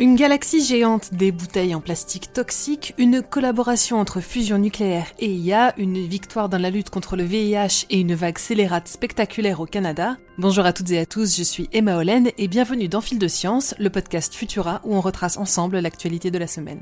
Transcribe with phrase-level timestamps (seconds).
[0.00, 5.72] Une galaxie géante, des bouteilles en plastique toxique, une collaboration entre fusion nucléaire et IA,
[5.78, 10.16] une victoire dans la lutte contre le VIH et une vague scélérate spectaculaire au Canada.
[10.36, 13.28] Bonjour à toutes et à tous, je suis Emma Hollen et bienvenue dans Fil de
[13.28, 16.80] Science, le podcast Futura où on retrace ensemble l'actualité de la semaine.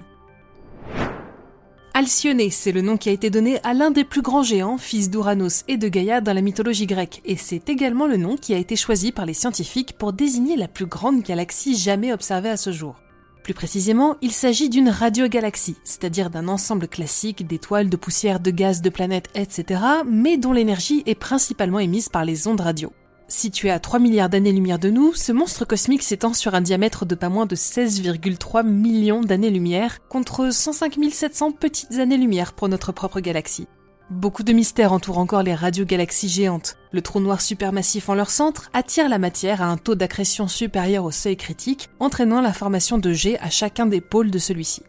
[2.02, 5.08] Alcyone, c'est le nom qui a été donné à l'un des plus grands géants, fils
[5.08, 8.58] d'Uranos et de Gaïa dans la mythologie grecque, et c'est également le nom qui a
[8.58, 12.72] été choisi par les scientifiques pour désigner la plus grande galaxie jamais observée à ce
[12.72, 12.96] jour.
[13.44, 18.82] Plus précisément, il s'agit d'une radiogalaxie, c'est-à-dire d'un ensemble classique d'étoiles, de poussière, de gaz,
[18.82, 22.92] de planètes, etc., mais dont l'énergie est principalement émise par les ondes radio.
[23.34, 27.14] Situé à 3 milliards d'années-lumière de nous, ce monstre cosmique s'étend sur un diamètre de
[27.14, 33.68] pas moins de 16,3 millions d'années-lumière, contre 105 700 petites années-lumière pour notre propre galaxie.
[34.10, 36.76] Beaucoup de mystères entourent encore les radiogalaxies géantes.
[36.92, 41.06] Le trou noir supermassif en leur centre attire la matière à un taux d'accrétion supérieur
[41.06, 44.82] au seuil critique, entraînant la formation de jets à chacun des pôles de celui-ci.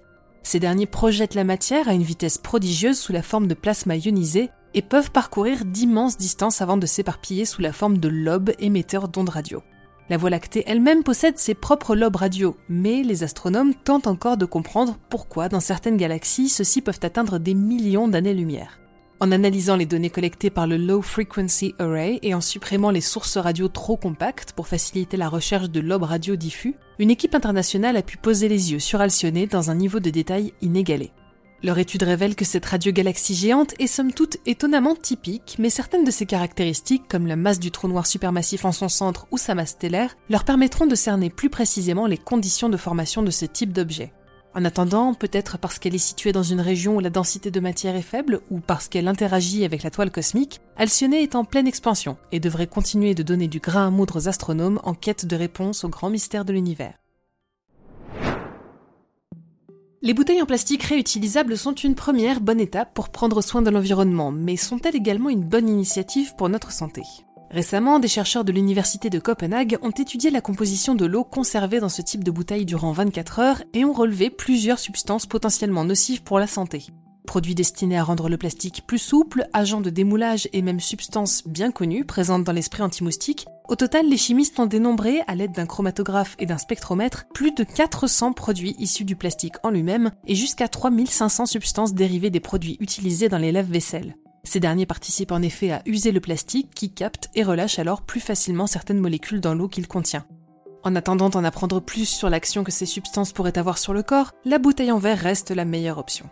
[0.44, 4.50] Ces derniers projettent la matière à une vitesse prodigieuse sous la forme de plasma ionisé
[4.74, 9.30] et peuvent parcourir d'immenses distances avant de s'éparpiller sous la forme de lobes émetteurs d'ondes
[9.30, 9.64] radio.
[10.10, 14.46] La Voie lactée elle-même possède ses propres lobes radio, mais les astronomes tentent encore de
[14.46, 18.80] comprendre pourquoi dans certaines galaxies ceux-ci peuvent atteindre des millions d'années-lumière.
[19.22, 23.38] En analysant les données collectées par le Low Frequency Array et en supprimant les sources
[23.38, 28.02] radio trop compactes pour faciliter la recherche de lobes radio diffus, une équipe internationale a
[28.02, 31.12] pu poser les yeux sur Alcyone dans un niveau de détail inégalé.
[31.64, 36.12] Leur étude révèle que cette radiogalaxie géante est somme toute étonnamment typique, mais certaines de
[36.12, 39.70] ses caractéristiques, comme la masse du trou noir supermassif en son centre ou sa masse
[39.70, 44.12] stellaire, leur permettront de cerner plus précisément les conditions de formation de ce type d'objet.
[44.56, 47.96] En attendant, peut-être parce qu'elle est située dans une région où la densité de matière
[47.96, 52.18] est faible, ou parce qu'elle interagit avec la toile cosmique, Alcyone est en pleine expansion
[52.34, 55.86] et devrait continuer de donner du grain à moudre aux astronomes en quête de réponses
[55.86, 56.96] aux grands mystères de l'univers.
[60.06, 64.32] Les bouteilles en plastique réutilisables sont une première bonne étape pour prendre soin de l'environnement,
[64.34, 67.04] mais sont-elles également une bonne initiative pour notre santé?
[67.50, 71.88] Récemment, des chercheurs de l'université de Copenhague ont étudié la composition de l'eau conservée dans
[71.88, 76.38] ce type de bouteille durant 24 heures et ont relevé plusieurs substances potentiellement nocives pour
[76.38, 76.88] la santé.
[77.26, 81.72] Produits destinés à rendre le plastique plus souple, agents de démoulage et même substances bien
[81.72, 86.36] connues présentes dans l'esprit anti-moustique, au total, les chimistes ont dénombré, à l'aide d'un chromatographe
[86.38, 91.46] et d'un spectromètre, plus de 400 produits issus du plastique en lui-même et jusqu'à 3500
[91.46, 94.18] substances dérivées des produits utilisés dans les lave-vaisselle.
[94.44, 98.20] Ces derniers participent en effet à user le plastique qui capte et relâche alors plus
[98.20, 100.26] facilement certaines molécules dans l'eau qu'il contient.
[100.84, 104.32] En attendant d'en apprendre plus sur l'action que ces substances pourraient avoir sur le corps,
[104.44, 106.30] la bouteille en verre reste la meilleure option.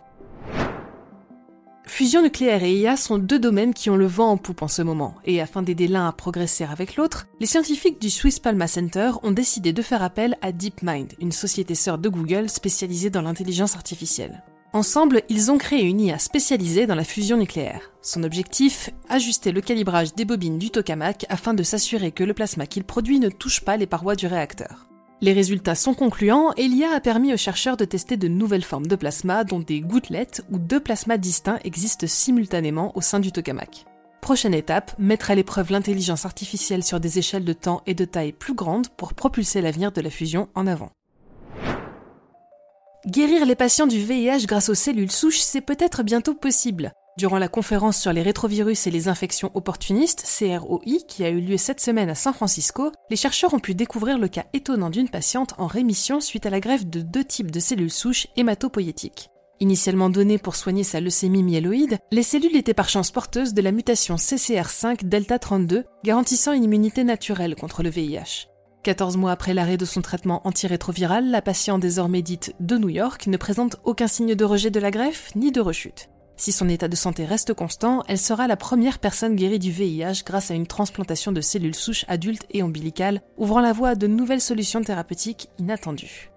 [1.94, 4.80] Fusion nucléaire et IA sont deux domaines qui ont le vent en poupe en ce
[4.80, 9.10] moment, et afin d'aider l'un à progresser avec l'autre, les scientifiques du Swiss Palma Center
[9.22, 13.76] ont décidé de faire appel à DeepMind, une société sœur de Google spécialisée dans l'intelligence
[13.76, 14.42] artificielle.
[14.72, 17.92] Ensemble, ils ont créé une IA spécialisée dans la fusion nucléaire.
[18.00, 22.66] Son objectif Ajuster le calibrage des bobines du tokamak afin de s'assurer que le plasma
[22.66, 24.86] qu'il produit ne touche pas les parois du réacteur.
[25.22, 28.88] Les résultats sont concluants et l'IA a permis aux chercheurs de tester de nouvelles formes
[28.88, 33.86] de plasma dont des gouttelettes ou deux plasmas distincts existent simultanément au sein du tokamak.
[34.20, 38.32] Prochaine étape, mettre à l'épreuve l'intelligence artificielle sur des échelles de temps et de taille
[38.32, 40.90] plus grandes pour propulser l'avenir de la fusion en avant.
[43.06, 46.92] Guérir les patients du VIH grâce aux cellules souches, c'est peut-être bientôt possible.
[47.18, 51.58] Durant la conférence sur les rétrovirus et les infections opportunistes, CROI, qui a eu lieu
[51.58, 55.52] cette semaine à San Francisco, les chercheurs ont pu découvrir le cas étonnant d'une patiente
[55.58, 59.28] en rémission suite à la greffe de deux types de cellules souches hématopoïétiques.
[59.60, 63.72] Initialement données pour soigner sa leucémie myéloïde, les cellules étaient par chance porteuses de la
[63.72, 68.48] mutation CCR5 delta 32, garantissant une immunité naturelle contre le VIH.
[68.84, 73.26] 14 mois après l'arrêt de son traitement antirétroviral, la patiente désormais dite de New York
[73.26, 76.08] ne présente aucun signe de rejet de la greffe ni de rechute.
[76.42, 80.24] Si son état de santé reste constant, elle sera la première personne guérie du VIH
[80.26, 84.08] grâce à une transplantation de cellules souches adultes et ombilicales, ouvrant la voie à de
[84.08, 86.32] nouvelles solutions thérapeutiques inattendues.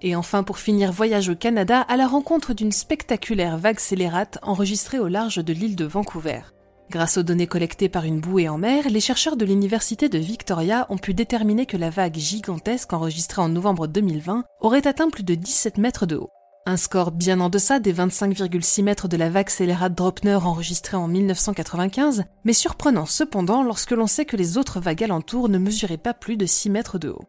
[0.00, 4.98] Et enfin, pour finir, voyage au Canada à la rencontre d'une spectaculaire vague scélérate enregistrée
[4.98, 6.40] au large de l'île de Vancouver.
[6.88, 10.86] Grâce aux données collectées par une bouée en mer, les chercheurs de l'Université de Victoria
[10.88, 15.34] ont pu déterminer que la vague gigantesque enregistrée en novembre 2020 aurait atteint plus de
[15.34, 16.30] 17 mètres de haut.
[16.70, 21.08] Un score bien en deçà des 25,6 mètres de la vague scélérate Dropner enregistrée en
[21.08, 26.14] 1995, mais surprenant cependant lorsque l'on sait que les autres vagues alentours ne mesuraient pas
[26.14, 27.24] plus de 6 mètres de haut.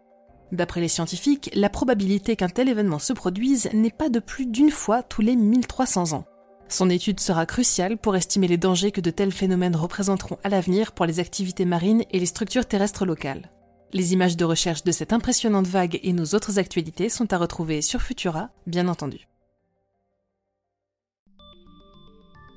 [0.51, 4.69] D'après les scientifiques, la probabilité qu'un tel événement se produise n'est pas de plus d'une
[4.69, 6.25] fois tous les 1300 ans.
[6.67, 10.91] Son étude sera cruciale pour estimer les dangers que de tels phénomènes représenteront à l'avenir
[10.91, 13.49] pour les activités marines et les structures terrestres locales.
[13.91, 17.81] Les images de recherche de cette impressionnante vague et nos autres actualités sont à retrouver
[17.81, 19.30] sur Futura, bien entendu.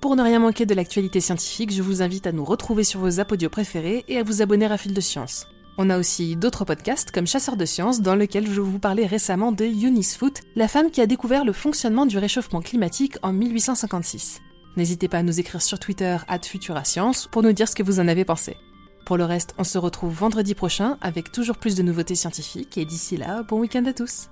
[0.05, 3.21] Pour ne rien manquer de l'actualité scientifique, je vous invite à nous retrouver sur vos
[3.21, 5.47] apodios préférés et à vous abonner à Fil de Science.
[5.79, 9.51] On a aussi d'autres podcasts comme Chasseurs de Sciences dans lequel je vous parlais récemment
[9.51, 14.43] de Eunice Foote, la femme qui a découvert le fonctionnement du réchauffement climatique en 1856.
[14.77, 18.06] N'hésitez pas à nous écrire sur Twitter Futurascience pour nous dire ce que vous en
[18.06, 18.59] avez pensé.
[19.06, 22.85] Pour le reste, on se retrouve vendredi prochain avec toujours plus de nouveautés scientifiques et
[22.85, 24.29] d'ici là, bon week-end à tous